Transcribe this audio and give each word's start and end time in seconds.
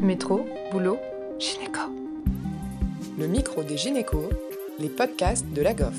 Métro, 0.00 0.46
boulot, 0.70 0.98
gynéco. 1.38 1.80
Le 3.18 3.26
micro 3.26 3.62
des 3.62 3.78
gynécos, 3.78 4.28
les 4.78 4.90
podcasts 4.90 5.46
de 5.54 5.62
la 5.62 5.72
GOF. 5.72 5.96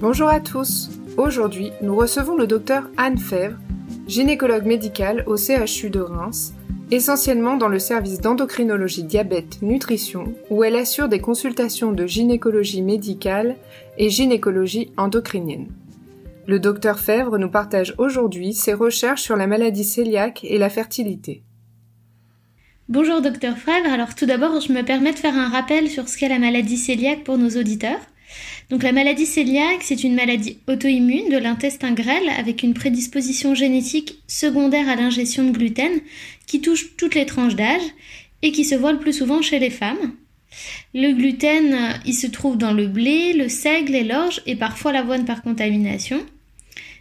Bonjour 0.00 0.28
à 0.28 0.40
tous. 0.40 0.90
Aujourd'hui, 1.18 1.72
nous 1.82 1.94
recevons 1.94 2.36
le 2.36 2.46
docteur 2.46 2.88
Anne 2.96 3.18
Fèvre, 3.18 3.58
gynécologue 4.06 4.64
médicale 4.64 5.24
au 5.26 5.36
CHU 5.36 5.90
de 5.90 6.00
Reims, 6.00 6.54
essentiellement 6.90 7.58
dans 7.58 7.68
le 7.68 7.78
service 7.78 8.20
d'endocrinologie 8.20 9.04
diabète 9.04 9.60
nutrition, 9.60 10.32
où 10.48 10.64
elle 10.64 10.76
assure 10.76 11.08
des 11.08 11.20
consultations 11.20 11.92
de 11.92 12.06
gynécologie 12.06 12.82
médicale 12.82 13.56
et 13.98 14.08
gynécologie 14.08 14.90
endocrinienne. 14.96 15.68
Le 16.46 16.58
docteur 16.58 16.98
Fèvre 16.98 17.36
nous 17.36 17.50
partage 17.50 17.94
aujourd'hui 17.98 18.54
ses 18.54 18.72
recherches 18.72 19.22
sur 19.22 19.36
la 19.36 19.46
maladie 19.46 19.86
cœliaque 19.86 20.44
et 20.44 20.56
la 20.56 20.70
fertilité. 20.70 21.42
Bonjour 22.90 23.22
docteur 23.22 23.56
Fèvre, 23.56 23.90
alors 23.90 24.14
tout 24.14 24.26
d'abord 24.26 24.60
je 24.60 24.70
me 24.70 24.82
permets 24.82 25.14
de 25.14 25.18
faire 25.18 25.38
un 25.38 25.48
rappel 25.48 25.88
sur 25.88 26.06
ce 26.06 26.18
qu'est 26.18 26.28
la 26.28 26.38
maladie 26.38 26.78
cœliaque 26.78 27.24
pour 27.24 27.38
nos 27.38 27.58
auditeurs. 27.58 28.00
Donc 28.68 28.82
la 28.82 28.92
maladie 28.92 29.26
cœliaque, 29.26 29.80
c'est 29.80 30.04
une 30.04 30.14
maladie 30.14 30.58
auto-immune 30.68 31.30
de 31.30 31.38
l'intestin 31.38 31.92
grêle 31.92 32.28
avec 32.36 32.62
une 32.62 32.74
prédisposition 32.74 33.54
génétique 33.54 34.18
secondaire 34.28 34.86
à 34.90 34.96
l'ingestion 34.96 35.44
de 35.44 35.56
gluten 35.56 35.92
qui 36.46 36.60
touche 36.60 36.94
toutes 36.98 37.14
les 37.14 37.24
tranches 37.24 37.54
d'âge 37.54 37.80
et 38.42 38.52
qui 38.52 38.66
se 38.66 38.74
voit 38.74 38.92
le 38.92 38.98
plus 38.98 39.14
souvent 39.14 39.40
chez 39.40 39.58
les 39.58 39.70
femmes. 39.70 40.12
Le 40.92 41.12
gluten, 41.12 41.98
il 42.04 42.12
se 42.14 42.26
trouve 42.26 42.58
dans 42.58 42.74
le 42.74 42.86
blé, 42.86 43.32
le 43.32 43.48
seigle 43.48 43.94
et 43.94 44.04
l'orge 44.04 44.42
et 44.44 44.56
parfois 44.56 44.92
l'avoine 44.92 45.24
par 45.24 45.40
contamination. 45.40 46.20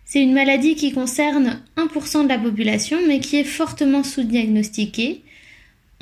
C'est 0.06 0.24
une 0.24 0.34
maladie 0.34 0.76
qui 0.76 0.94
concerne 0.94 1.62
1% 1.76 2.24
de 2.24 2.30
la 2.30 2.40
population 2.40 3.00
mais 3.06 3.20
qui 3.20 3.36
est 3.36 3.44
fortement 3.44 4.04
sous-diagnostiquée 4.04 5.24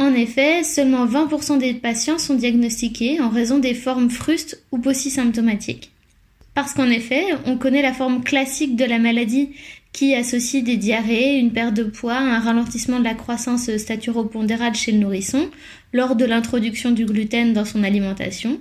en 0.02 0.14
effet, 0.16 0.64
seulement 0.64 1.06
20% 1.06 1.60
des 1.60 1.76
patients 1.76 2.18
sont 2.18 2.36
diagnostiqués 2.36 3.22
en 3.22 3.30
raison 3.30 3.60
des 3.60 3.76
formes 3.76 4.10
frustes 4.10 4.64
ou 4.72 4.82
symptomatiques. 4.94 5.92
Parce 6.54 6.74
qu'en 6.74 6.90
effet, 6.90 7.26
on 7.46 7.58
connaît 7.58 7.82
la 7.82 7.94
forme 7.94 8.24
classique 8.24 8.76
de 8.76 8.84
la 8.84 9.00
maladie 9.00 9.50
qui 9.94 10.16
associe 10.16 10.64
des 10.64 10.78
diarrhées, 10.78 11.38
une 11.38 11.52
perte 11.52 11.76
de 11.76 11.84
poids, 11.84 12.18
un 12.18 12.40
ralentissement 12.40 13.00
de 13.00 13.04
la 13.04 13.14
croissance 13.14 13.76
staturopondérale 13.78 14.76
chez 14.76 14.92
le 14.92 14.98
nourrisson 14.98 15.50
lors 15.94 16.16
de 16.16 16.26
l'introduction 16.26 16.92
du 16.92 17.06
gluten 17.06 17.54
dans 17.54 17.66
son 17.66 17.84
alimentation. 17.84 18.60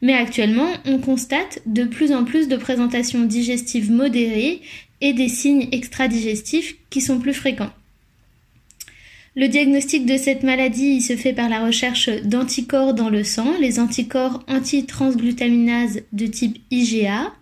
Mais 0.00 0.14
actuellement, 0.14 0.68
on 0.86 0.98
constate 0.98 1.60
de 1.66 1.84
plus 1.84 2.12
en 2.12 2.24
plus 2.24 2.48
de 2.48 2.56
présentations 2.56 3.24
digestives 3.24 3.90
modérées 3.90 4.62
et 5.00 5.12
des 5.12 5.28
signes 5.28 5.68
extradigestifs 5.72 6.76
qui 6.88 7.00
sont 7.00 7.18
plus 7.18 7.34
fréquents. 7.34 7.72
Le 9.38 9.46
diagnostic 9.46 10.04
de 10.04 10.16
cette 10.16 10.42
maladie 10.42 11.00
se 11.00 11.14
fait 11.14 11.32
par 11.32 11.48
la 11.48 11.64
recherche 11.64 12.10
d'anticorps 12.24 12.92
dans 12.92 13.08
le 13.08 13.22
sang, 13.22 13.46
les 13.60 13.78
anticorps 13.78 14.42
antitransglutaminase 14.48 16.00
de 16.12 16.26
type 16.26 16.58
IgA, 16.72 17.32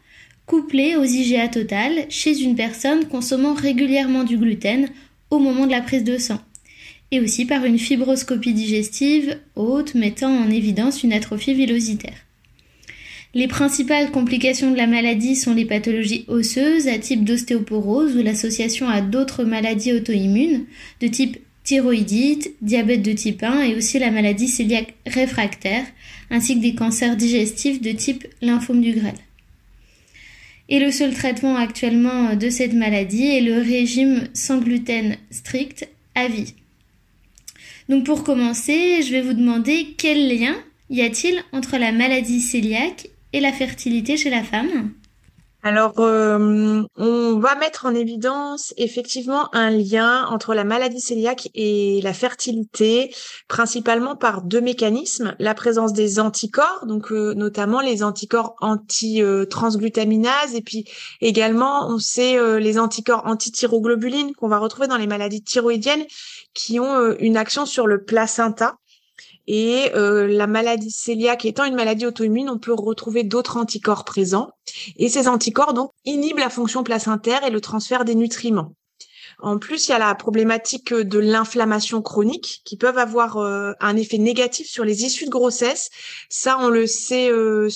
couplés 0.45 0.97
aux 0.97 1.05
IgA 1.05 1.49
total 1.49 2.05
chez 2.11 2.39
une 2.39 2.55
personne 2.55 3.07
consommant 3.07 3.55
régulièrement 3.55 4.25
du 4.25 4.37
gluten 4.37 4.91
au 5.31 5.39
moment 5.39 5.65
de 5.65 5.71
la 5.71 5.81
prise 5.81 6.05
de 6.05 6.19
sang, 6.19 6.39
et 7.13 7.21
aussi 7.21 7.47
par 7.47 7.65
une 7.65 7.79
fibroscopie 7.79 8.53
digestive 8.53 9.39
haute 9.55 9.95
mettant 9.95 10.37
en 10.37 10.51
évidence 10.51 11.03
une 11.03 11.15
atrophie 11.15 11.55
villositaire. 11.55 12.27
Les 13.33 13.49
principales 13.49 14.11
complications 14.11 14.71
de 14.71 14.77
la 14.77 14.87
maladie 14.87 15.35
sont 15.35 15.55
les 15.55 15.65
pathologies 15.65 16.27
osseuses 16.29 16.89
à 16.89 16.99
type 16.99 17.25
d'ostéoporose 17.25 18.17
ou 18.17 18.23
l'association 18.23 18.87
à 18.87 19.01
d'autres 19.01 19.45
maladies 19.45 19.95
auto-immunes 19.95 20.65
de 21.01 21.07
type 21.09 21.39
thyroïdite, 21.67 22.53
diabète 22.63 23.03
de 23.03 23.13
type 23.13 23.43
1 23.43 23.63
et 23.63 23.75
aussi 23.75 23.99
la 23.99 24.13
maladie 24.13 24.51
cœliaque 24.51 24.95
réfractaire, 25.05 25.85
ainsi 26.31 26.55
que 26.57 26.63
des 26.63 26.75
cancers 26.75 27.17
digestifs 27.17 27.83
de 27.83 27.91
type 27.91 28.27
lymphome 28.41 28.81
du 28.81 28.93
grêle. 28.93 29.19
Et 30.69 30.79
le 30.79 30.91
seul 30.91 31.13
traitement 31.13 31.57
actuellement 31.57 32.35
de 32.35 32.51
cette 32.51 32.73
maladie 32.73 33.27
est 33.27 33.41
le 33.41 33.61
régime 33.61 34.29
sans 34.33 34.59
gluten 34.59 35.17
strict 35.31 35.89
à 36.15 36.29
vie. 36.29 36.55
Donc 37.89 38.05
pour 38.05 38.25
commencer, 38.25 39.03
je 39.03 39.11
vais 39.11 39.23
vous 39.23 39.35
demander 39.35 39.95
quel 39.99 40.29
lien 40.29 40.55
y 40.89 41.03
a-t-il 41.03 41.43
entre 41.53 41.79
la 41.79 41.91
maladie 41.91 42.45
cœliaque 42.49 43.09
et 43.33 43.41
la 43.41 43.53
fertilité 43.53 44.17
chez 44.17 44.31
la 44.31 44.45
femme? 44.45 44.93
Alors, 45.67 45.99
euh, 45.99 46.85
on 46.97 47.39
va 47.41 47.57
mettre 47.57 47.87
en 47.87 47.95
évidence 47.97 48.73
effectivement 48.77 49.53
un 49.53 49.71
lien 49.71 50.25
entre 50.27 50.55
la 50.55 50.63
maladie 50.63 51.03
cœliaque 51.03 51.49
et 51.57 52.01
la 52.05 52.13
fertilité, 52.13 53.13
principalement 53.49 54.15
par 54.15 54.43
deux 54.43 54.61
mécanismes 54.61 55.35
la 55.41 55.55
présence 55.55 55.93
des 55.93 56.21
anticorps, 56.21 56.87
donc 56.87 57.11
euh, 57.11 57.35
notamment 57.35 57.81
les 57.81 58.05
anticorps 58.05 58.55
anti-transglutaminase, 58.61 60.55
et 60.55 60.63
puis 60.63 60.85
également, 61.21 61.89
on 61.89 61.99
sait 61.99 62.39
euh, 62.39 62.61
les 62.61 62.79
anticorps 62.79 63.27
anti-thyroglobulines 63.27 64.37
qu'on 64.37 64.47
va 64.47 64.59
retrouver 64.59 64.87
dans 64.87 64.99
les 64.99 65.09
maladies 65.09 65.43
thyroïdiennes, 65.43 66.05
qui 66.55 66.79
ont 66.79 67.13
une 67.19 67.37
action 67.37 67.67
sur 67.67 67.89
le 67.89 68.05
placenta. 68.05 68.77
Et 69.47 69.91
euh, 69.95 70.27
la 70.27 70.47
maladie 70.47 70.93
cœliaque 70.93 71.45
étant 71.45 71.65
une 71.65 71.75
maladie 71.75 72.07
auto-immune, 72.07 72.51
on 72.51 72.59
peut 72.59 72.75
retrouver 72.75 73.23
d'autres 73.23 73.57
anticorps 73.57 74.05
présents. 74.05 74.51
Et 74.97 75.09
ces 75.09 75.29
anticorps 75.29 75.75
donc 75.75 75.91
inhibent 76.05 76.39
la 76.39 76.51
fonction 76.51 76.83
placentaire 76.83 77.45
et 77.45 77.51
le 77.51 77.61
transfert 77.61 78.05
des 78.05 78.15
nutriments. 78.15 78.75
En 79.39 79.59
plus, 79.59 79.89
il 79.89 79.91
y 79.91 79.95
a 79.95 79.99
la 79.99 80.15
problématique 80.15 80.95
de 80.95 81.19
l'inflammation 81.19 82.01
chronique 82.01 82.63
qui 82.65 82.77
peuvent 82.77 82.99
avoir 82.99 83.37
euh, 83.37 83.73
un 83.81 83.97
effet 83.97 84.19
négatif 84.19 84.67
sur 84.67 84.85
les 84.85 85.05
issues 85.05 85.27
de 85.27 85.31
grossesse. 85.31 85.91
Ça, 86.31 86.57
on 86.59 86.69
le 86.69 86.87
sait 86.87 87.31
euh, 87.31 87.69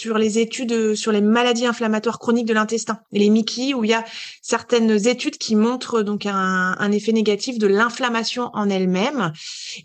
sur 0.00 0.16
les 0.16 0.38
études 0.38 0.72
euh, 0.72 0.94
sur 0.94 1.12
les 1.12 1.20
maladies 1.20 1.66
inflammatoires 1.66 2.18
chroniques 2.18 2.46
de 2.46 2.54
l'intestin, 2.54 3.00
les 3.12 3.28
MICI, 3.28 3.74
où 3.74 3.84
il 3.84 3.90
y 3.90 3.94
a 3.94 4.04
certaines 4.40 5.06
études 5.06 5.36
qui 5.36 5.56
montrent 5.56 6.00
donc 6.00 6.24
un, 6.24 6.92
effet 6.92 7.12
négatif 7.12 7.58
de 7.58 7.66
l'inflammation 7.66 8.50
en 8.54 8.70
elle-même. 8.70 9.32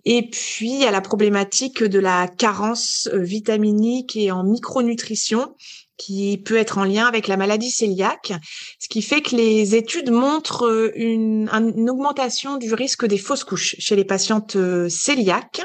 Et 0.06 0.30
puis, 0.30 0.72
il 0.72 0.80
y 0.80 0.86
a 0.86 0.92
la 0.92 1.02
problématique 1.02 1.84
de 1.84 2.00
la 2.00 2.28
carence 2.28 3.10
euh, 3.14 3.20
vitaminique 3.20 4.16
et 4.16 4.32
en 4.32 4.44
micronutrition 4.44 5.56
qui 5.98 6.38
peut 6.38 6.58
être 6.58 6.78
en 6.78 6.86
lien 6.86 7.06
avec 7.06 7.28
la 7.28 7.38
maladie 7.38 7.74
cœliaque, 7.74 8.34
ce 8.80 8.88
qui 8.90 9.02
fait 9.02 9.22
que 9.22 9.36
les 9.36 9.76
études 9.76 10.12
montrent 10.12 10.68
euh, 10.68 10.92
une, 10.96 11.50
une 11.52 11.90
augmentation 11.90 12.58
du 12.58 12.74
risque 12.74 13.06
des 13.06 13.18
fausses 13.18 13.44
couches 13.44 13.76
chez 13.80 13.98
les 13.98 14.06
patientes 14.06 14.58
cœliaques. 15.06 15.62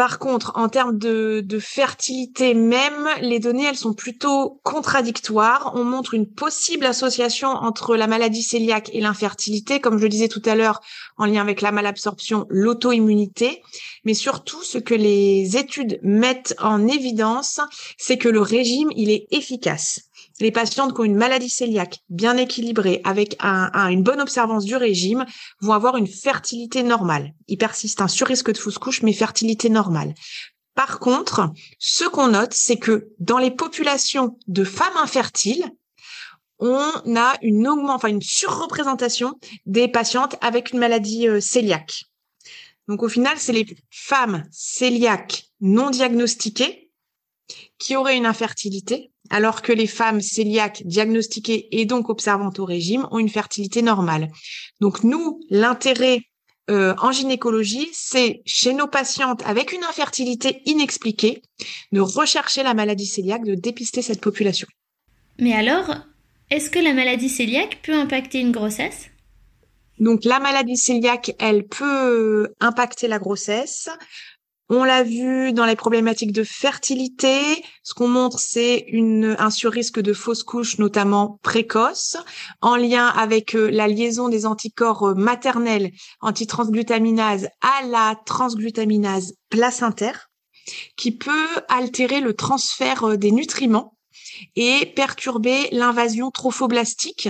Par 0.00 0.18
contre, 0.18 0.52
en 0.54 0.70
termes 0.70 0.96
de, 0.96 1.44
fertilité 1.60 2.54
même, 2.54 3.06
les 3.20 3.38
données, 3.38 3.66
elles 3.66 3.76
sont 3.76 3.92
plutôt 3.92 4.58
contradictoires. 4.62 5.72
On 5.74 5.84
montre 5.84 6.14
une 6.14 6.26
possible 6.26 6.86
association 6.86 7.50
entre 7.50 7.96
la 7.96 8.06
maladie 8.06 8.42
cœliaque 8.42 8.88
et 8.94 9.02
l'infertilité, 9.02 9.78
comme 9.78 9.98
je 9.98 10.04
le 10.04 10.08
disais 10.08 10.28
tout 10.28 10.40
à 10.46 10.54
l'heure, 10.54 10.80
en 11.18 11.26
lien 11.26 11.42
avec 11.42 11.60
la 11.60 11.70
malabsorption, 11.70 12.46
l'auto-immunité. 12.48 13.60
Mais 14.06 14.14
surtout, 14.14 14.62
ce 14.62 14.78
que 14.78 14.94
les 14.94 15.58
études 15.58 16.00
mettent 16.02 16.54
en 16.60 16.88
évidence, 16.88 17.60
c'est 17.98 18.16
que 18.16 18.30
le 18.30 18.40
régime, 18.40 18.88
il 18.96 19.10
est 19.10 19.26
efficace 19.32 20.09
les 20.40 20.52
patientes 20.52 20.94
qui 20.94 21.00
ont 21.00 21.04
une 21.04 21.16
maladie 21.16 21.50
cœliaque 21.50 22.00
bien 22.08 22.36
équilibrée 22.36 23.00
avec 23.04 23.36
une 23.42 24.02
bonne 24.02 24.20
observance 24.20 24.64
du 24.64 24.76
régime 24.76 25.26
vont 25.60 25.72
avoir 25.72 25.96
une 25.96 26.06
fertilité 26.06 26.82
normale. 26.82 27.34
Il 27.48 27.58
persiste 27.58 28.00
un 28.00 28.08
surrisque 28.08 28.52
de 28.52 28.58
fausse 28.58 28.78
couche, 28.78 29.02
mais 29.02 29.12
fertilité 29.12 29.68
normale. 29.68 30.14
Par 30.74 30.98
contre, 30.98 31.50
ce 31.78 32.04
qu'on 32.04 32.28
note, 32.28 32.54
c'est 32.54 32.78
que 32.78 33.10
dans 33.18 33.38
les 33.38 33.50
populations 33.50 34.38
de 34.46 34.64
femmes 34.64 34.96
infertiles, 34.96 35.70
on 36.58 37.16
a 37.16 37.34
une 37.42 37.66
enfin 37.68 38.08
une 38.08 38.22
surreprésentation 38.22 39.38
des 39.66 39.88
patientes 39.88 40.36
avec 40.40 40.72
une 40.72 40.78
maladie 40.78 41.26
euh. 41.26 41.40
Donc 42.88 43.02
au 43.02 43.08
final, 43.08 43.38
c'est 43.38 43.52
les 43.52 43.66
femmes 43.90 44.44
cœliaques 44.78 45.44
non 45.60 45.90
diagnostiquées 45.90 46.90
qui 47.78 47.96
auraient 47.96 48.16
une 48.16 48.26
infertilité 48.26 49.09
alors 49.30 49.62
que 49.62 49.72
les 49.72 49.86
femmes 49.86 50.20
cœliaques 50.20 50.82
diagnostiquées 50.84 51.68
et 51.70 51.86
donc 51.86 52.10
observantes 52.10 52.58
au 52.58 52.64
régime 52.64 53.06
ont 53.10 53.18
une 53.18 53.28
fertilité 53.28 53.80
normale. 53.82 54.28
Donc 54.80 55.04
nous, 55.04 55.40
l'intérêt 55.48 56.20
euh, 56.70 56.94
en 56.98 57.10
gynécologie, 57.10 57.88
c'est 57.92 58.42
chez 58.46 58.74
nos 58.74 58.86
patientes 58.86 59.42
avec 59.44 59.72
une 59.72 59.82
infertilité 59.84 60.62
inexpliquée 60.66 61.42
de 61.90 62.00
rechercher 62.00 62.62
la 62.62 62.74
maladie 62.74 63.10
cœliaque, 63.10 63.44
de 63.44 63.54
dépister 63.54 64.02
cette 64.02 64.20
population. 64.20 64.68
Mais 65.38 65.52
alors, 65.52 65.96
est-ce 66.50 66.70
que 66.70 66.78
la 66.78 66.92
maladie 66.92 67.34
cœliaque 67.34 67.78
peut 67.82 67.94
impacter 67.94 68.40
une 68.40 68.52
grossesse? 68.52 69.10
Donc 69.98 70.24
la 70.24 70.38
maladie 70.38 70.80
cœliaque, 70.80 71.34
elle 71.38 71.66
peut 71.66 72.54
impacter 72.60 73.08
la 73.08 73.18
grossesse 73.18 73.88
On 74.72 74.84
l'a 74.84 75.02
vu 75.02 75.52
dans 75.52 75.66
les 75.66 75.74
problématiques 75.74 76.30
de 76.30 76.44
fertilité. 76.44 77.40
Ce 77.82 77.92
qu'on 77.92 78.06
montre, 78.06 78.38
c'est 78.38 78.84
une, 78.86 79.34
un 79.40 79.50
surrisque 79.50 79.98
de 79.98 80.12
fausse 80.12 80.44
couche, 80.44 80.78
notamment 80.78 81.40
précoce, 81.42 82.16
en 82.60 82.76
lien 82.76 83.08
avec 83.08 83.56
euh, 83.56 83.68
la 83.68 83.88
liaison 83.88 84.28
des 84.28 84.46
anticorps 84.46 85.08
euh, 85.08 85.14
maternels 85.14 85.90
antitransglutaminase 86.20 87.48
à 87.62 87.84
la 87.88 88.14
transglutaminase 88.24 89.34
placentaire, 89.48 90.30
qui 90.96 91.10
peut 91.10 91.48
altérer 91.68 92.20
le 92.20 92.34
transfert 92.34 93.02
euh, 93.02 93.16
des 93.16 93.32
nutriments 93.32 93.96
et 94.54 94.86
perturber 94.94 95.68
l'invasion 95.72 96.30
trophoblastique, 96.30 97.28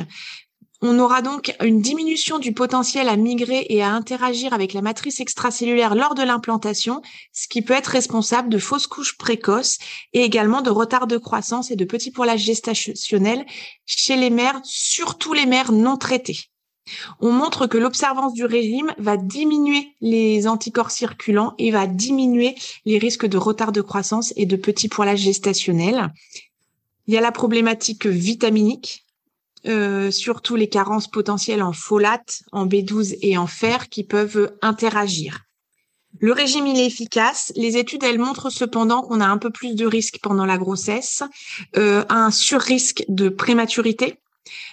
on 0.82 0.98
aura 0.98 1.20
donc 1.20 1.54
une 1.62 1.82
diminution 1.82 2.38
du 2.38 2.52
potentiel 2.52 3.08
à 3.08 3.16
migrer 3.16 3.66
et 3.68 3.82
à 3.82 3.90
interagir 3.90 4.54
avec 4.54 4.72
la 4.72 4.80
matrice 4.80 5.20
extracellulaire 5.20 5.94
lors 5.94 6.14
de 6.14 6.22
l'implantation, 6.22 7.02
ce 7.32 7.48
qui 7.48 7.60
peut 7.60 7.74
être 7.74 7.88
responsable 7.88 8.48
de 8.48 8.58
fausses 8.58 8.86
couches 8.86 9.18
précoces 9.18 9.78
et 10.14 10.22
également 10.22 10.62
de 10.62 10.70
retard 10.70 11.06
de 11.06 11.18
croissance 11.18 11.70
et 11.70 11.76
de 11.76 11.84
petits 11.84 12.10
poilages 12.10 12.44
gestationnels 12.44 13.44
chez 13.84 14.16
les 14.16 14.30
mères, 14.30 14.60
surtout 14.64 15.34
les 15.34 15.46
mères 15.46 15.72
non 15.72 15.98
traitées. 15.98 16.38
On 17.20 17.30
montre 17.30 17.66
que 17.66 17.78
l'observance 17.78 18.32
du 18.32 18.46
régime 18.46 18.92
va 18.98 19.16
diminuer 19.16 19.94
les 20.00 20.48
anticorps 20.48 20.90
circulants 20.90 21.54
et 21.58 21.70
va 21.70 21.86
diminuer 21.86 22.54
les 22.86 22.98
risques 22.98 23.26
de 23.26 23.36
retard 23.36 23.72
de 23.72 23.82
croissance 23.82 24.32
et 24.36 24.46
de 24.46 24.56
petits 24.56 24.88
poilages 24.88 25.20
gestationnels. 25.20 26.12
Il 27.06 27.14
y 27.14 27.18
a 27.18 27.20
la 27.20 27.32
problématique 27.32 28.06
vitaminique 28.06 29.04
euh, 29.66 30.10
surtout 30.10 30.56
les 30.56 30.68
carences 30.68 31.08
potentielles 31.08 31.62
en 31.62 31.72
folate, 31.72 32.42
en 32.52 32.66
B12 32.66 33.18
et 33.22 33.36
en 33.36 33.46
fer 33.46 33.88
qui 33.88 34.04
peuvent 34.04 34.56
interagir. 34.62 35.40
Le 36.18 36.32
régime 36.32 36.66
il 36.66 36.78
est 36.78 36.86
efficace. 36.86 37.52
Les 37.56 37.76
études 37.76 38.02
elles 38.02 38.18
montrent 38.18 38.50
cependant 38.50 39.02
qu'on 39.02 39.20
a 39.20 39.26
un 39.26 39.38
peu 39.38 39.50
plus 39.50 39.74
de 39.74 39.86
risques 39.86 40.18
pendant 40.22 40.46
la 40.46 40.58
grossesse, 40.58 41.22
euh, 41.76 42.04
un 42.08 42.30
surrisque 42.30 43.04
de 43.08 43.28
prématurité 43.28 44.18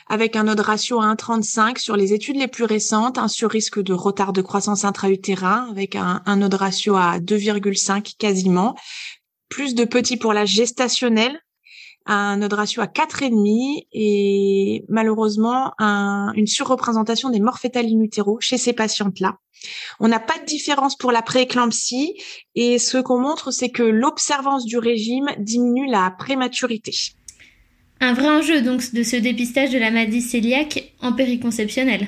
avec 0.08 0.36
un 0.36 0.46
node 0.46 0.62
ratio 0.62 1.02
à 1.02 1.14
1,35 1.14 1.78
sur 1.78 1.98
les 1.98 2.14
études 2.14 2.38
les 2.38 2.48
plus 2.48 2.64
récentes, 2.64 3.18
un 3.18 3.28
surrisque 3.28 3.82
de 3.82 3.94
retard 3.94 4.34
de 4.34 4.42
croissance 4.42 4.86
intra-utérin 4.86 5.68
avec 5.70 5.96
un, 5.96 6.22
un 6.26 6.50
ratio 6.50 6.96
à 6.96 7.20
2,5 7.20 8.16
quasiment, 8.18 8.76
plus 9.50 9.76
de 9.76 9.86
petits 9.86 10.18
pour 10.18 10.34
la 10.34 10.46
gestationnelle 10.46 11.40
un 12.08 12.38
node 12.38 12.54
ratio 12.54 12.82
à 12.82 12.88
4,5 12.88 13.88
et 13.92 14.86
malheureusement 14.90 15.74
une 15.80 16.48
surreprésentation 16.48 17.30
des 17.30 17.40
morts 17.40 17.60
fétales 17.60 17.86
in 17.86 18.00
utero 18.02 18.38
chez 18.40 18.58
ces 18.58 18.74
patientes-là. 18.74 19.38
On 20.00 20.08
n'a 20.08 20.20
pas 20.20 20.38
de 20.40 20.46
différence 20.46 20.96
pour 20.96 21.12
la 21.12 21.22
prééclampsie 21.22 22.16
et 22.56 22.80
ce 22.80 22.98
qu'on 22.98 23.20
montre, 23.20 23.52
c'est 23.52 23.70
que 23.70 23.84
l'observance 23.84 24.66
du 24.66 24.78
régime 24.78 25.28
diminue 25.40 25.90
la 25.90 26.12
prématurité. 26.12 26.94
Un 28.00 28.14
vrai 28.14 28.30
enjeu 28.30 28.62
donc 28.62 28.94
de 28.94 29.04
ce 29.04 29.16
dépistage 29.16 29.72
de 29.72 29.80
la 29.80 29.92
maladie 29.92 30.28
cœliaque 30.28 30.94
en 31.02 31.14
périconceptionnelle. 31.14 32.08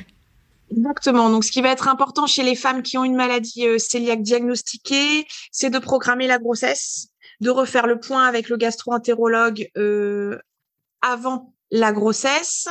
Exactement. 0.71 1.29
Donc, 1.29 1.43
ce 1.43 1.51
qui 1.51 1.61
va 1.61 1.69
être 1.69 1.87
important 1.87 2.27
chez 2.27 2.43
les 2.43 2.55
femmes 2.55 2.83
qui 2.83 2.97
ont 2.97 3.03
une 3.03 3.15
maladie 3.15 3.65
euh, 3.65 3.77
cœliaque 3.91 4.21
diagnostiquée, 4.21 5.25
c'est 5.51 5.71
de 5.71 5.79
programmer 5.79 6.27
la 6.27 6.37
grossesse 6.37 7.08
de 7.39 7.49
refaire 7.49 7.87
le 7.87 7.99
point 7.99 8.25
avec 8.25 8.49
le 8.49 8.57
gastro-entérologue 8.57 9.69
euh, 9.77 10.37
avant 11.01 11.53
la 11.71 11.91
grossesse 11.91 12.67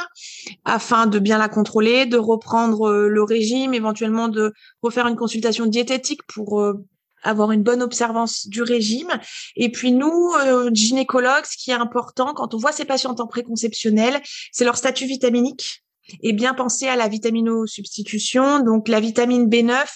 afin 0.64 1.06
de 1.06 1.18
bien 1.18 1.38
la 1.38 1.48
contrôler, 1.48 2.04
de 2.04 2.18
reprendre 2.18 2.88
euh, 2.88 3.08
le 3.08 3.22
régime, 3.22 3.72
éventuellement 3.72 4.28
de 4.28 4.52
refaire 4.82 5.06
une 5.06 5.16
consultation 5.16 5.66
diététique 5.66 6.22
pour 6.26 6.60
euh, 6.60 6.84
avoir 7.22 7.52
une 7.52 7.62
bonne 7.62 7.82
observance 7.82 8.46
du 8.46 8.62
régime. 8.62 9.10
Et 9.56 9.70
puis 9.70 9.92
nous, 9.92 10.32
gynécologues, 10.72 11.44
ce 11.44 11.56
qui 11.56 11.72
est 11.72 11.74
important 11.74 12.32
quand 12.32 12.54
on 12.54 12.58
voit 12.58 12.70
ces 12.70 12.84
patientes 12.84 13.18
en 13.18 13.26
préconceptionnel, 13.26 14.20
c'est 14.52 14.64
leur 14.64 14.76
statut 14.76 15.06
vitaminique 15.06 15.82
et 16.22 16.32
bien 16.32 16.54
penser 16.54 16.86
à 16.86 16.96
la 16.96 17.08
vitaminosubstitution. 17.08 18.60
Donc 18.60 18.88
la 18.88 19.00
vitamine 19.00 19.48
B9, 19.48 19.86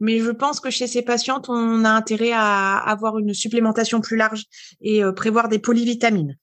mais 0.00 0.18
je 0.18 0.30
pense 0.30 0.60
que 0.60 0.70
chez 0.70 0.86
ces 0.86 1.02
patientes, 1.02 1.48
on 1.48 1.84
a 1.84 1.90
intérêt 1.90 2.32
à 2.32 2.76
avoir 2.78 3.18
une 3.18 3.34
supplémentation 3.34 4.00
plus 4.00 4.16
large 4.16 4.44
et 4.80 5.02
euh, 5.02 5.12
prévoir 5.12 5.48
des 5.48 5.58
polyvitamines. 5.58 6.36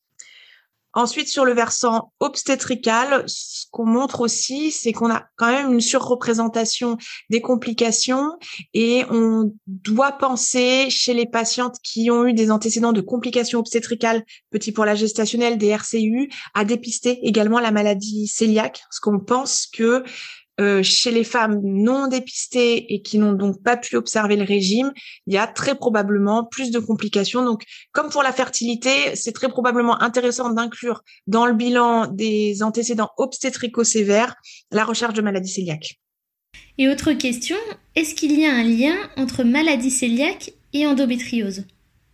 Ensuite, 0.95 1.27
sur 1.27 1.43
le 1.43 1.53
versant 1.53 2.13
obstétrical, 2.19 3.23
ce 3.25 3.65
qu'on 3.71 3.85
montre 3.85 4.21
aussi, 4.21 4.69
c'est 4.71 4.93
qu'on 4.93 5.09
a 5.09 5.23
quand 5.37 5.47
même 5.47 5.73
une 5.73 5.81
surreprésentation 5.81 6.97
des 7.31 7.41
complications 7.41 8.37
et 8.75 9.03
on 9.09 9.51
doit 9.65 10.11
penser 10.11 10.91
chez 10.91 11.15
les 11.15 11.25
patientes 11.25 11.77
qui 11.83 12.11
ont 12.11 12.27
eu 12.27 12.33
des 12.33 12.51
antécédents 12.51 12.93
de 12.93 13.01
complications 13.01 13.57
obstétricales, 13.57 14.23
petits 14.51 14.71
pour 14.71 14.85
la 14.85 14.93
gestationnelle, 14.93 15.57
des 15.57 15.69
RCU, 15.69 16.29
à 16.53 16.63
dépister 16.63 17.19
également 17.27 17.59
la 17.59 17.71
maladie 17.71 18.31
cœliaque, 18.37 18.83
parce 18.83 18.99
qu'on 18.99 19.19
pense 19.19 19.65
que 19.65 20.03
euh, 20.61 20.83
chez 20.83 21.09
les 21.09 21.23
femmes 21.23 21.59
non 21.63 22.07
dépistées 22.07 22.93
et 22.93 23.01
qui 23.01 23.17
n'ont 23.17 23.33
donc 23.33 23.63
pas 23.63 23.75
pu 23.75 23.95
observer 23.95 24.35
le 24.35 24.43
régime, 24.43 24.91
il 25.25 25.33
y 25.33 25.37
a 25.37 25.47
très 25.47 25.75
probablement 25.75 26.43
plus 26.43 26.69
de 26.69 26.79
complications. 26.79 27.43
Donc, 27.43 27.63
comme 27.91 28.09
pour 28.09 28.21
la 28.21 28.31
fertilité, 28.31 29.15
c'est 29.15 29.31
très 29.31 29.49
probablement 29.49 30.01
intéressant 30.01 30.51
d'inclure 30.51 31.01
dans 31.25 31.47
le 31.47 31.53
bilan 31.53 32.07
des 32.07 32.61
antécédents 32.61 33.09
obstétrico-sévères 33.17 34.35
la 34.71 34.85
recherche 34.85 35.15
de 35.15 35.21
maladie 35.21 35.53
cœliaque. 35.53 35.99
Et 36.77 36.87
autre 36.87 37.13
question, 37.13 37.57
est-ce 37.95 38.13
qu'il 38.13 38.39
y 38.39 38.45
a 38.45 38.53
un 38.53 38.63
lien 38.63 38.95
entre 39.17 39.43
maladie 39.43 39.95
cœliaque 39.95 40.53
et 40.73 40.85
endométriose? 40.85 41.65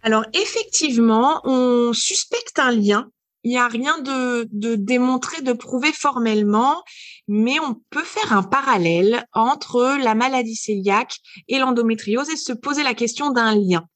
Alors, 0.02 0.26
effectivement, 0.34 1.42
on 1.44 1.92
suspecte 1.94 2.58
un 2.58 2.72
lien 2.72 3.10
il 3.44 3.52
n'y 3.52 3.58
a 3.58 3.68
rien 3.68 4.00
de, 4.00 4.48
de 4.52 4.76
démontré, 4.76 5.42
de 5.42 5.54
prouvé 5.54 5.92
formellement, 5.94 6.84
mais 7.28 7.60
on 7.60 7.76
peut 7.90 8.04
faire 8.04 8.34
un 8.34 8.44
parallèle 8.44 9.26
entre 9.34 9.98
la 10.02 10.16
maladie 10.16 10.60
cœliaque 10.60 11.18
et 11.48 11.60
l'endométriose 11.60 12.30
et 12.30 12.38
se 12.38 12.54
poser 12.54 12.84
la 12.84 12.94
question 12.94 13.32
d'un 13.32 13.56
lien. 13.56 13.88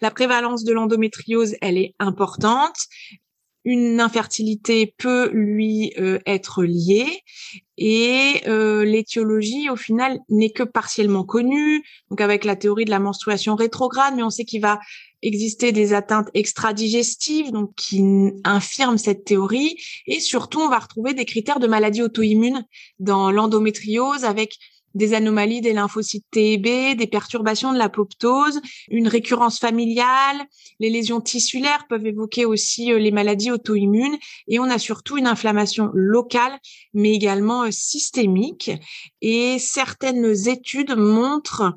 La 0.00 0.10
prévalence 0.10 0.64
de 0.64 0.72
l'endométriose, 0.72 1.56
elle 1.60 1.78
est 1.78 1.94
importante. 1.98 2.76
Une 3.64 4.00
infertilité 4.00 4.92
peut 4.98 5.30
lui 5.32 5.92
euh, 5.98 6.18
être 6.26 6.64
liée 6.64 7.22
et 7.78 8.42
euh, 8.48 8.84
l'étiologie 8.84 9.70
au 9.70 9.76
final 9.76 10.18
n'est 10.28 10.50
que 10.50 10.64
partiellement 10.64 11.24
connue. 11.24 11.84
Donc 12.10 12.20
avec 12.20 12.44
la 12.44 12.56
théorie 12.56 12.84
de 12.84 12.90
la 12.90 12.98
menstruation 12.98 13.54
rétrograde, 13.54 14.14
mais 14.16 14.24
on 14.24 14.30
sait 14.30 14.44
qu'il 14.44 14.60
va 14.60 14.80
exister 15.22 15.72
des 15.72 15.94
atteintes 15.94 16.28
extra-digestives, 16.34 17.50
donc 17.50 17.74
qui 17.76 18.02
infirment 18.44 18.98
cette 18.98 19.24
théorie. 19.24 19.76
Et 20.06 20.20
surtout, 20.20 20.60
on 20.60 20.68
va 20.68 20.78
retrouver 20.78 21.14
des 21.14 21.24
critères 21.24 21.60
de 21.60 21.66
maladies 21.66 22.02
auto-immunes 22.02 22.64
dans 22.98 23.30
l'endométriose 23.30 24.24
avec 24.24 24.58
des 24.94 25.14
anomalies 25.14 25.60
des 25.60 25.72
lymphocytes 25.72 26.26
T 26.30 26.58
B, 26.58 26.96
des 26.96 27.06
perturbations 27.06 27.72
de 27.72 27.78
l'apoptose, 27.78 28.60
une 28.90 29.08
récurrence 29.08 29.58
familiale, 29.58 30.36
les 30.80 30.90
lésions 30.90 31.20
tissulaires 31.20 31.86
peuvent 31.88 32.06
évoquer 32.06 32.44
aussi 32.44 32.92
euh, 32.92 32.98
les 32.98 33.10
maladies 33.10 33.50
auto-immunes 33.50 34.18
et 34.48 34.58
on 34.58 34.64
a 34.64 34.78
surtout 34.78 35.16
une 35.16 35.26
inflammation 35.26 35.90
locale 35.94 36.58
mais 36.92 37.12
également 37.14 37.64
euh, 37.64 37.70
systémique 37.70 38.70
et 39.20 39.58
certaines 39.58 40.48
études 40.48 40.94
montrent 40.96 41.74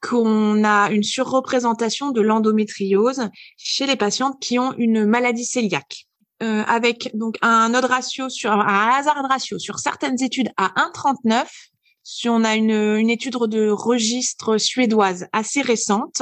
qu'on 0.00 0.64
a 0.64 0.90
une 0.90 1.02
surreprésentation 1.02 2.10
de 2.10 2.20
l'endométriose 2.20 3.28
chez 3.56 3.86
les 3.86 3.96
patientes 3.96 4.38
qui 4.40 4.58
ont 4.58 4.72
une 4.76 5.06
maladie 5.06 5.48
cœliaque. 5.48 6.06
Euh, 6.42 6.62
avec 6.66 7.16
donc 7.16 7.38
un 7.40 7.70
node 7.70 7.86
ratio 7.86 8.28
sur 8.28 8.52
un 8.52 8.90
hasard 8.90 9.24
ratio 9.26 9.58
sur 9.58 9.78
certaines 9.78 10.22
études 10.22 10.50
à 10.58 10.68
1,39 10.92 11.46
si 12.02 12.28
on 12.28 12.44
a 12.44 12.56
une, 12.56 13.08
étude 13.08 13.38
de 13.48 13.70
registre 13.70 14.58
suédoise 14.58 15.28
assez 15.32 15.62
récente 15.62 16.20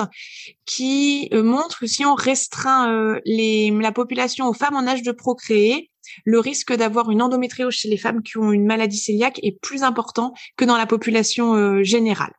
qui 0.66 1.28
euh, 1.32 1.42
montre 1.42 1.80
que 1.80 1.88
si 1.88 2.06
on 2.06 2.14
restreint 2.14 2.92
euh, 2.92 3.20
la 3.26 3.90
population 3.90 4.46
aux 4.46 4.54
femmes 4.54 4.76
en 4.76 4.86
âge 4.86 5.02
de 5.02 5.10
procréer, 5.10 5.90
le 6.24 6.38
risque 6.38 6.72
d'avoir 6.72 7.10
une 7.10 7.20
endométriose 7.20 7.74
chez 7.74 7.88
les 7.88 7.98
femmes 7.98 8.22
qui 8.22 8.38
ont 8.38 8.52
une 8.52 8.66
maladie 8.66 9.02
cœliaque 9.04 9.40
est 9.42 9.58
plus 9.60 9.82
important 9.82 10.32
que 10.56 10.64
dans 10.64 10.76
la 10.76 10.86
population 10.86 11.82
générale. 11.82 12.32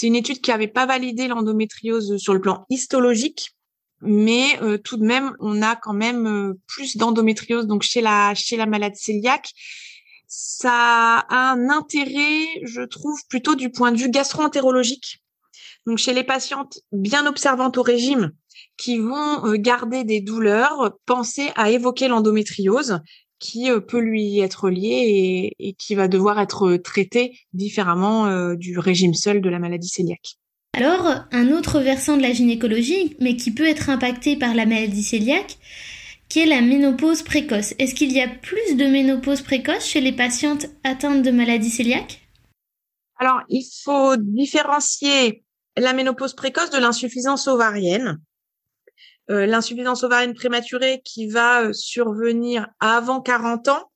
C'est 0.00 0.06
une 0.06 0.16
étude 0.16 0.40
qui 0.40 0.50
n'avait 0.50 0.66
pas 0.66 0.86
validé 0.86 1.28
l'endométriose 1.28 2.16
sur 2.16 2.32
le 2.32 2.40
plan 2.40 2.64
histologique, 2.70 3.50
mais 4.00 4.58
euh, 4.62 4.78
tout 4.78 4.96
de 4.96 5.04
même, 5.04 5.36
on 5.40 5.60
a 5.60 5.76
quand 5.76 5.92
même 5.92 6.26
euh, 6.26 6.58
plus 6.66 6.96
d'endométriose 6.96 7.66
donc 7.66 7.82
chez 7.82 8.00
la 8.00 8.34
chez 8.34 8.56
la 8.56 8.64
malade 8.64 8.94
cœliaque. 8.94 9.50
Ça 10.26 11.18
a 11.28 11.52
un 11.52 11.68
intérêt, 11.68 12.46
je 12.62 12.80
trouve, 12.80 13.20
plutôt 13.28 13.56
du 13.56 13.68
point 13.68 13.92
de 13.92 13.98
vue 13.98 14.08
gastro-entérologique. 14.08 15.22
Donc 15.84 15.98
chez 15.98 16.14
les 16.14 16.24
patientes 16.24 16.78
bien 16.92 17.26
observantes 17.26 17.76
au 17.76 17.82
régime 17.82 18.32
qui 18.78 18.96
vont 18.96 19.44
euh, 19.44 19.56
garder 19.58 20.04
des 20.04 20.22
douleurs, 20.22 20.96
penser 21.04 21.50
à 21.56 21.68
évoquer 21.68 22.08
l'endométriose 22.08 23.00
qui 23.40 23.70
euh, 23.70 23.80
peut 23.80 24.00
lui 24.00 24.38
être 24.38 24.70
lié 24.70 25.56
et, 25.58 25.72
qui 25.74 25.94
va 25.96 26.06
devoir 26.06 26.38
être 26.38 26.76
traité 26.76 27.36
différemment 27.52 28.26
euh, 28.26 28.54
du 28.54 28.78
régime 28.78 29.14
seul 29.14 29.40
de 29.40 29.48
la 29.48 29.58
maladie 29.58 29.90
cœliaque. 29.90 30.36
Alors, 30.76 31.24
un 31.32 31.50
autre 31.50 31.80
versant 31.80 32.16
de 32.16 32.22
la 32.22 32.32
gynécologie, 32.32 33.16
mais 33.20 33.34
qui 33.34 33.50
peut 33.50 33.66
être 33.66 33.90
impacté 33.90 34.36
par 34.36 34.54
la 34.54 34.66
maladie 34.66 35.04
cœliaque, 35.04 35.58
qui 36.28 36.38
est 36.38 36.46
la 36.46 36.60
ménopause 36.60 37.22
précoce. 37.22 37.74
Est-ce 37.78 37.94
qu'il 37.94 38.12
y 38.12 38.20
a 38.20 38.28
plus 38.28 38.76
de 38.76 38.86
ménopause 38.86 39.42
précoce 39.42 39.84
chez 39.84 40.00
les 40.00 40.12
patientes 40.12 40.66
atteintes 40.84 41.22
de 41.22 41.30
maladie 41.32 41.76
cœliaque? 41.76 42.20
Alors, 43.18 43.40
il 43.48 43.64
faut 43.84 44.16
différencier 44.16 45.44
la 45.76 45.92
ménopause 45.92 46.34
précoce 46.34 46.70
de 46.70 46.78
l'insuffisance 46.78 47.48
ovarienne. 47.48 48.20
Euh, 49.30 49.46
l'insuffisance 49.46 50.02
ovarienne 50.02 50.34
prématurée 50.34 51.02
qui 51.04 51.28
va 51.28 51.62
euh, 51.62 51.72
survenir 51.72 52.66
avant 52.80 53.20
40 53.20 53.68
ans, 53.68 53.90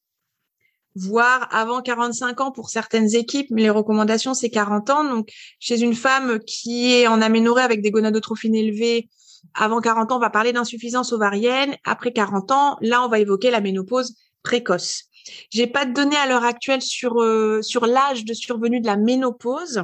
voire 0.95 1.49
avant 1.51 1.83
45 1.83 2.41
ans 2.41 2.53
pour 2.53 2.71
certaines 2.71 3.15
équipes, 3.17 3.49
mais 3.51 3.63
les 3.63 3.71
recommandations 3.71 4.35
c'est 4.35 4.51
40 4.51 4.91
ans. 4.91 5.05
Donc 5.05 5.29
chez 5.59 5.81
une 5.81 5.95
femme 5.95 6.39
qui 6.41 6.93
est 6.93 7.09
en 7.09 7.21
aménorrhée 7.21 7.63
avec 7.63 7.83
des 7.83 7.91
gonadotrophines 7.91 8.55
élevées, 8.55 9.09
avant 9.55 9.81
40 9.81 10.13
ans, 10.13 10.17
on 10.17 10.21
va 10.21 10.31
parler 10.31 10.53
d'insuffisance 10.53 11.13
ovarienne. 11.13 11.77
Après 11.85 12.13
40 12.13 12.51
ans, 12.51 12.77
là, 12.81 13.05
on 13.05 13.09
va 13.09 13.19
évoquer 13.19 13.51
la 13.51 13.61
ménopause 13.61 14.15
précoce. 14.43 15.05
J'ai 15.51 15.67
pas 15.67 15.85
de 15.85 15.93
données 15.93 16.17
à 16.17 16.27
l'heure 16.27 16.45
actuelle 16.45 16.83
sur 16.83 17.23
euh, 17.23 17.63
sur 17.63 17.87
l'âge 17.87 18.25
de 18.25 18.35
survenue 18.35 18.81
de 18.81 18.87
la 18.87 18.97
ménopause. 18.97 19.83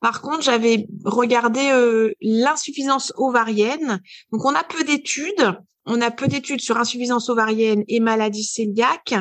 Par 0.00 0.22
contre, 0.22 0.42
j'avais 0.42 0.86
regardé 1.04 1.70
euh, 1.70 2.12
l'insuffisance 2.20 3.12
ovarienne. 3.16 4.00
Donc, 4.32 4.44
on 4.44 4.54
a 4.54 4.64
peu 4.64 4.84
d'études. 4.84 5.58
On 5.86 6.00
a 6.00 6.10
peu 6.10 6.28
d'études 6.28 6.60
sur 6.60 6.76
insuffisance 6.76 7.30
ovarienne 7.30 7.82
et 7.88 8.00
maladie 8.00 8.46
cœliaque. 8.54 9.14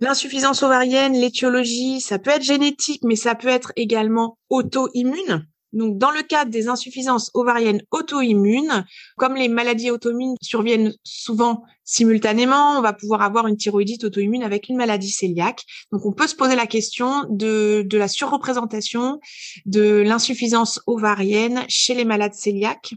L'insuffisance 0.00 0.62
ovarienne, 0.62 1.14
l'étiologie, 1.14 2.00
ça 2.00 2.18
peut 2.18 2.30
être 2.30 2.42
génétique, 2.42 3.02
mais 3.02 3.16
ça 3.16 3.34
peut 3.34 3.48
être 3.48 3.72
également 3.74 4.38
auto-immune. 4.48 5.46
Donc, 5.78 5.96
dans 5.96 6.10
le 6.10 6.22
cadre 6.22 6.50
des 6.50 6.68
insuffisances 6.68 7.30
ovariennes 7.34 7.82
auto-immunes, 7.92 8.84
comme 9.16 9.36
les 9.36 9.48
maladies 9.48 9.90
auto-immunes 9.92 10.34
surviennent 10.42 10.92
souvent 11.04 11.62
simultanément, 11.84 12.78
on 12.78 12.82
va 12.82 12.92
pouvoir 12.92 13.22
avoir 13.22 13.46
une 13.46 13.56
thyroïdite 13.56 14.02
auto-immune 14.02 14.42
avec 14.42 14.68
une 14.68 14.76
maladie 14.76 15.14
cœliaque. 15.14 15.64
Donc, 15.92 16.04
on 16.04 16.12
peut 16.12 16.26
se 16.26 16.34
poser 16.34 16.56
la 16.56 16.66
question 16.66 17.24
de, 17.30 17.86
la 17.92 18.08
surreprésentation 18.08 19.20
de 19.66 20.02
l'insuffisance 20.04 20.80
ovarienne 20.86 21.64
chez 21.68 21.94
les 21.94 22.04
malades 22.04 22.34
cœliaques, 22.34 22.94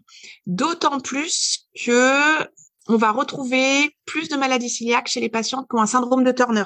d'autant 0.48 1.00
plus 1.00 1.68
que 1.86 2.42
on 2.88 2.98
va 2.98 3.12
retrouver 3.12 3.96
plus 4.06 4.28
de 4.28 4.36
maladies 4.36 4.76
cœliaques 4.76 5.08
chez 5.08 5.22
les 5.22 5.30
patientes 5.30 5.68
qui 5.70 5.76
ont 5.76 5.82
un 5.82 5.86
syndrome 5.86 6.24
de 6.24 6.32
Turner. 6.32 6.64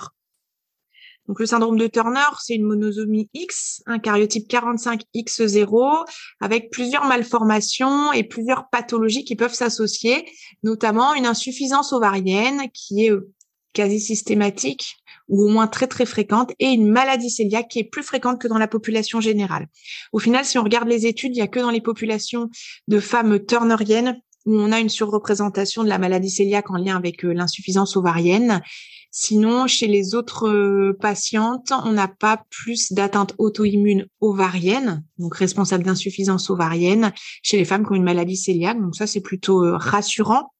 Donc 1.28 1.40
le 1.40 1.46
syndrome 1.46 1.78
de 1.78 1.88
Turner, 1.88 2.20
c'est 2.40 2.56
une 2.56 2.64
monosomie 2.66 3.30
X, 3.34 3.82
un 3.88 4.00
cariotype 4.00 4.48
45X0, 4.50 6.06
avec 6.40 6.70
plusieurs 6.70 7.06
malformations 7.06 8.14
et 8.14 8.24
plusieurs 8.24 8.70
pathologies 8.70 9.24
qui 9.24 9.36
peuvent 9.36 9.54
s'associer, 9.54 10.26
notamment 10.64 11.14
une 11.16 11.26
insuffisance 11.26 11.94
ovarienne 11.94 12.70
qui 12.74 13.06
est 13.06 13.12
euh, 13.12 13.32
quasi 13.74 14.00
systématique 14.00 14.98
ou 15.28 15.44
au 15.44 15.48
moins 15.48 15.68
très 15.68 15.88
très 15.88 16.06
fréquente, 16.06 16.54
et 16.60 16.68
une 16.68 16.88
maladie 16.88 17.34
cœliaque 17.36 17.68
qui 17.68 17.80
est 17.80 17.84
plus 17.84 18.04
fréquente 18.04 18.40
que 18.40 18.48
dans 18.48 18.60
la 18.60 18.68
population 18.68 19.22
générale. 19.22 19.68
Au 20.14 20.20
final, 20.20 20.46
si 20.46 20.60
on 20.60 20.64
regarde 20.64 20.88
les 20.88 21.08
études, 21.08 21.36
il 21.36 21.40
y 21.40 21.42
a 21.42 21.48
que 21.48 21.60
dans 21.60 21.72
les 21.72 21.82
populations 21.82 22.50
de 22.88 23.00
femmes 23.00 23.44
turneriennes 23.44 24.22
où 24.46 24.56
on 24.56 24.72
a 24.72 24.80
une 24.80 24.90
surreprésentation 24.90 25.84
de 25.84 25.90
la 25.90 25.98
maladie 25.98 26.34
cœliaque 26.34 26.70
en 26.70 26.78
lien 26.78 26.96
avec 26.96 27.26
euh, 27.26 27.34
l'insuffisance 27.34 27.98
ovarienne. 27.98 28.62
Sinon, 29.18 29.66
chez 29.66 29.88
les 29.88 30.14
autres 30.14 30.50
euh, 30.50 30.92
patientes, 31.00 31.72
on 31.86 31.94
n'a 31.94 32.10
pas 32.10 32.44
plus 32.50 32.92
d'atteinte 32.92 33.34
auto-immune 33.38 34.08
ovarienne, 34.20 35.06
donc 35.20 35.38
responsable 35.38 35.86
d'insuffisance 35.86 36.50
ovarienne, 36.50 37.14
chez 37.42 37.56
les 37.56 37.64
femmes 37.64 37.86
qui 37.86 37.94
ont 37.94 37.96
une 37.96 38.04
maladie 38.04 38.38
cœliaque. 38.38 38.78
Donc 38.78 38.94
ça, 38.94 39.08
c'est 39.08 39.22
plutôt 39.22 39.64
euh, 39.64 39.78
rassurant. 39.78 40.52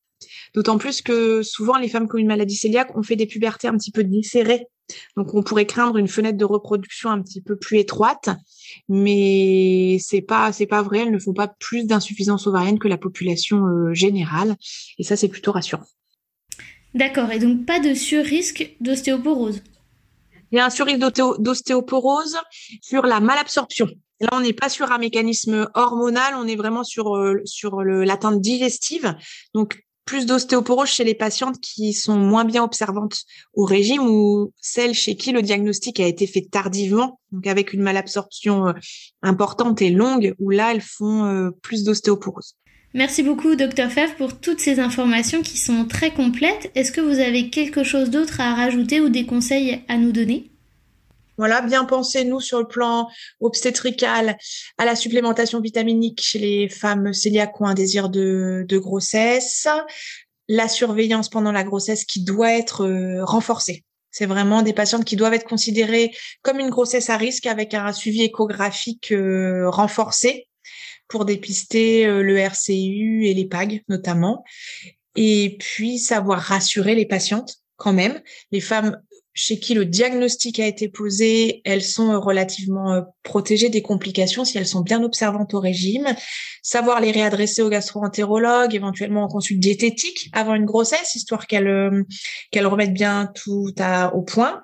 D'autant 0.54 0.78
plus 0.78 1.02
que 1.02 1.44
souvent, 1.44 1.76
les 1.76 1.90
femmes 1.90 2.08
qui 2.08 2.16
ont 2.16 2.20
une 2.20 2.28
maladie 2.28 2.58
cœliaque 2.58 2.96
ont 2.96 3.04
fait 3.04 3.18
des 3.18 3.26
pubertés 3.26 3.68
un 3.68 3.76
petit 3.76 3.92
peu 3.92 4.06
différées. 4.06 4.68
Donc, 5.18 5.34
on 5.34 5.44
pourrait 5.44 5.66
craindre 5.66 5.98
une 5.98 6.08
fenêtre 6.08 6.38
de 6.38 6.46
reproduction 6.46 7.10
un 7.10 7.22
petit 7.22 7.42
peu 7.42 7.58
plus 7.58 7.80
étroite, 7.80 8.30
mais 8.88 9.98
c'est 10.00 10.22
pas 10.22 10.54
c'est 10.54 10.66
pas 10.66 10.82
vrai. 10.82 11.00
Elles 11.00 11.12
ne 11.12 11.20
font 11.20 11.34
pas 11.34 11.50
plus 11.60 11.88
d'insuffisance 11.88 12.48
ovarienne 12.48 12.80
que 12.80 12.88
la 12.88 12.98
population 12.98 13.66
euh, 13.66 13.94
générale, 13.94 14.56
et 14.98 15.04
ça, 15.04 15.18
c'est 15.18 15.28
plutôt 15.28 15.52
rassurant. 15.52 15.84
D'accord, 16.96 17.30
et 17.32 17.40
donc 17.40 17.66
pas 17.66 17.82
de 17.82 17.94
sur-risque 17.94 18.74
d'ostéoporose 18.80 19.62
Il 20.52 20.58
y 20.58 20.60
a 20.60 20.66
un 20.66 20.70
sur-risque 20.70 21.00
d'ostéoporose 21.40 22.38
sur 22.82 23.06
la 23.06 23.20
malabsorption. 23.20 23.88
Là, 24.22 24.30
on 24.32 24.40
n'est 24.40 24.54
pas 24.54 24.70
sur 24.70 24.94
un 24.94 24.98
mécanisme 24.98 25.70
hormonal, 25.74 26.36
on 26.38 26.48
est 26.48 26.56
vraiment 26.56 26.86
sur, 26.86 27.18
euh, 27.18 27.42
sur 27.44 27.82
l'atteinte 27.82 28.40
digestive. 28.40 29.14
Donc, 29.54 29.84
plus 30.06 30.26
d'ostéoporose 30.26 30.88
chez 30.88 31.04
les 31.04 31.16
patientes 31.16 31.60
qui 31.60 31.92
sont 31.92 32.16
moins 32.16 32.46
bien 32.46 32.64
observantes 32.64 33.24
au 33.56 33.66
régime 33.66 34.08
ou 34.08 34.54
celles 34.62 34.94
chez 34.94 35.18
qui 35.18 35.34
le 35.34 35.42
diagnostic 35.42 36.00
a 36.00 36.08
été 36.08 36.28
fait 36.28 36.48
tardivement, 36.50 37.20
donc 37.34 37.46
avec 37.46 37.74
une 37.74 37.82
malabsorption 37.82 38.68
euh, 38.68 38.74
importante 39.22 39.82
et 39.82 39.90
longue, 39.90 40.34
où 40.40 40.50
là, 40.50 40.72
elles 40.72 40.82
font 40.82 41.26
euh, 41.26 41.50
plus 41.62 41.84
d'ostéoporose. 41.84 42.56
Merci 42.96 43.24
beaucoup, 43.24 43.58
Dr 43.58 43.90
Fèvre, 43.90 44.16
pour 44.16 44.40
toutes 44.40 44.62
ces 44.62 44.80
informations 44.80 45.42
qui 45.42 45.58
sont 45.58 45.84
très 45.84 46.12
complètes. 46.12 46.72
Est-ce 46.76 46.94
que 46.94 47.02
vous 47.02 47.20
avez 47.20 47.50
quelque 47.50 47.84
chose 47.84 48.10
d'autre 48.10 48.40
à 48.40 48.56
rajouter 48.56 49.02
ou 49.02 49.10
des 49.10 49.26
conseils 49.26 49.82
à 49.90 49.98
nous 49.98 50.14
donner? 50.14 50.50
Voilà, 51.38 51.60
bien 51.60 51.84
penser, 51.84 52.24
nous, 52.24 52.40
sur 52.40 52.58
le 52.58 52.68
plan 52.70 53.10
obstétrical, 53.42 54.38
à 54.78 54.86
la 54.86 54.96
supplémentation 54.96 55.60
vitaminique 55.60 56.22
chez 56.22 56.40
les 56.40 56.70
femmes 56.70 57.12
cœliaques 57.12 57.60
ou 57.60 57.66
un 57.66 57.74
désir 57.74 58.08
de, 58.08 58.66
de, 58.66 58.78
grossesse, 58.78 59.68
la 60.48 60.70
surveillance 60.70 61.28
pendant 61.28 61.52
la 61.52 61.66
grossesse 61.66 62.06
qui 62.06 62.24
doit 62.24 62.54
être 62.54 62.86
euh, 62.86 63.26
renforcée. 63.26 63.84
C'est 64.10 64.26
vraiment 64.26 64.62
des 64.62 64.72
patientes 64.72 65.04
qui 65.04 65.18
doivent 65.18 65.34
être 65.34 65.50
considérées 65.50 66.14
comme 66.44 66.62
une 66.62 66.70
grossesse 66.70 67.10
à 67.10 67.18
risque 67.18 67.46
avec 67.46 67.74
un 67.74 67.92
suivi 67.92 68.24
échographique 68.24 69.12
euh, 69.12 69.70
renforcé 69.70 70.48
pour 71.08 71.26
dépister 71.26 72.06
euh, 72.06 72.22
le 72.22 72.38
RCU 72.38 73.26
et 73.26 73.34
les 73.34 73.46
PAG 73.46 73.84
notamment. 73.88 74.44
Et 75.16 75.58
puis 75.60 75.98
savoir 75.98 76.40
rassurer 76.40 76.96
les 76.96 77.06
patientes 77.06 77.58
quand 77.78 77.94
même. 77.94 78.22
Les 78.52 78.62
femmes 78.62 78.98
chez 79.38 79.60
qui 79.60 79.74
le 79.74 79.86
diagnostic 79.86 80.62
a 80.62 80.66
été 80.66 80.88
posé, 80.88 81.62
elles 81.66 81.84
sont 81.84 82.22
relativement 82.22 82.94
euh, 82.94 83.02
protégées 83.22 83.68
des 83.68 83.82
complications 83.82 84.46
si 84.46 84.58
elles 84.58 84.66
sont 84.66 84.80
bien 84.80 85.04
observantes 85.04 85.54
au 85.54 85.60
régime. 85.60 86.08
Savoir 86.64 87.02
les 87.02 87.12
réadresser 87.12 87.62
au 87.62 87.68
gastro-entérologue, 87.68 88.74
éventuellement 88.74 89.24
en 89.24 89.28
consulte 89.28 89.60
diététique 89.60 90.30
avant 90.32 90.56
une 90.56 90.64
grossesse, 90.64 91.16
histoire 91.16 91.48
qu'elles 91.48 91.68
euh, 91.68 92.04
qu'elles 92.52 92.66
remettent 92.66 92.94
bien 92.94 93.30
tout 93.36 93.72
à, 93.78 94.16
au 94.16 94.22
point. 94.22 94.64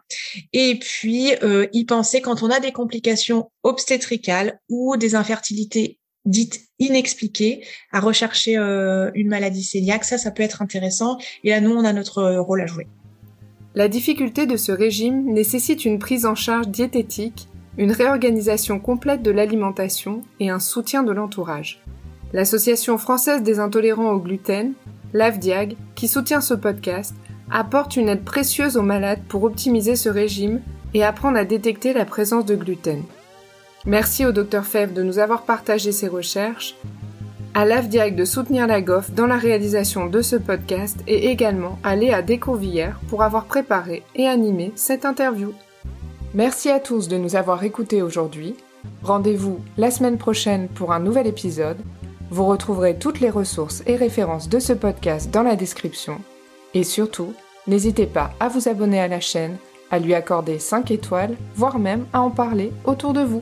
Et 0.53 0.79
puis 0.79 1.33
y 1.73 1.85
penser 1.85 2.21
quand 2.21 2.41
on 2.41 2.49
a 2.49 2.61
des 2.61 2.71
complications 2.71 3.51
obstétricales 3.63 4.59
ou 4.69 4.95
des 4.95 5.15
infertilités 5.15 5.99
dites 6.25 6.61
inexpliquées, 6.79 7.63
à 7.91 7.99
rechercher 7.99 8.57
euh, 8.57 9.11
une 9.15 9.27
maladie 9.27 9.67
cœliaque. 9.67 10.03
Ça, 10.03 10.17
ça 10.17 10.31
peut 10.31 10.43
être 10.43 10.61
intéressant. 10.61 11.17
Et 11.43 11.49
là, 11.49 11.61
nous, 11.61 11.71
on 11.71 11.83
a 11.83 11.93
notre 11.93 12.19
euh, 12.19 12.41
rôle 12.41 12.61
à 12.61 12.65
jouer. 12.65 12.87
La 13.73 13.87
difficulté 13.87 14.45
de 14.45 14.57
ce 14.57 14.71
régime 14.71 15.31
nécessite 15.31 15.85
une 15.85 15.99
prise 15.99 16.25
en 16.25 16.35
charge 16.35 16.67
diététique, 16.67 17.47
une 17.77 17.91
réorganisation 17.91 18.79
complète 18.79 19.23
de 19.23 19.31
l'alimentation 19.31 20.23
et 20.39 20.49
un 20.49 20.59
soutien 20.59 21.03
de 21.03 21.11
l'entourage. 21.11 21.81
L'Association 22.33 22.97
française 22.97 23.43
des 23.43 23.59
intolérants 23.59 24.11
au 24.11 24.19
gluten, 24.19 24.73
l'AFDIAG, 25.13 25.75
qui 25.95 26.07
soutient 26.07 26.41
ce 26.41 26.53
podcast, 26.53 27.15
apporte 27.49 27.95
une 27.95 28.09
aide 28.09 28.23
précieuse 28.23 28.77
aux 28.77 28.81
malades 28.81 29.21
pour 29.27 29.43
optimiser 29.43 29.95
ce 29.95 30.09
régime 30.09 30.61
et 30.93 31.03
apprendre 31.03 31.37
à 31.37 31.45
détecter 31.45 31.93
la 31.93 32.05
présence 32.05 32.45
de 32.45 32.55
gluten. 32.55 33.03
Merci 33.85 34.27
au 34.27 34.31
Dr 34.31 34.63
Fèvre 34.63 34.93
de 34.93 35.01
nous 35.01 35.17
avoir 35.17 35.41
partagé 35.41 35.91
ses 35.91 36.07
recherches, 36.07 36.75
à 37.55 37.65
l'AFDIAC 37.65 38.15
de 38.15 38.25
soutenir 38.25 38.67
la 38.67 38.79
GOF 38.79 39.09
dans 39.11 39.25
la 39.25 39.37
réalisation 39.37 40.05
de 40.05 40.21
ce 40.21 40.35
podcast 40.35 40.99
et 41.07 41.29
également 41.31 41.79
à 41.83 41.95
Léa 41.95 42.21
Descourvillères 42.21 42.99
pour 43.09 43.23
avoir 43.23 43.45
préparé 43.45 44.03
et 44.15 44.27
animé 44.27 44.71
cette 44.75 45.03
interview. 45.03 45.53
Merci 46.35 46.69
à 46.69 46.79
tous 46.79 47.07
de 47.07 47.17
nous 47.17 47.35
avoir 47.35 47.63
écoutés 47.63 48.03
aujourd'hui. 48.03 48.55
Rendez-vous 49.01 49.59
la 49.77 49.89
semaine 49.89 50.19
prochaine 50.19 50.67
pour 50.67 50.93
un 50.93 50.99
nouvel 50.99 51.25
épisode. 51.25 51.79
Vous 52.29 52.45
retrouverez 52.45 52.99
toutes 52.99 53.19
les 53.19 53.31
ressources 53.31 53.81
et 53.87 53.95
références 53.95 54.47
de 54.47 54.59
ce 54.59 54.73
podcast 54.73 55.31
dans 55.31 55.43
la 55.43 55.55
description. 55.55 56.21
Et 56.75 56.83
surtout, 56.83 57.33
n'hésitez 57.65 58.05
pas 58.05 58.31
à 58.39 58.47
vous 58.47 58.69
abonner 58.69 59.01
à 59.01 59.07
la 59.07 59.19
chaîne, 59.19 59.57
à 59.89 59.97
lui 59.97 60.13
accorder 60.13 60.59
5 60.59 60.91
étoiles, 60.91 61.35
voire 61.55 61.79
même 61.79 62.05
à 62.13 62.21
en 62.21 62.29
parler 62.29 62.71
autour 62.85 63.11
de 63.11 63.21
vous. 63.21 63.41